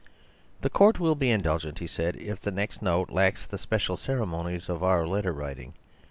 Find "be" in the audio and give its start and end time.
1.13-1.29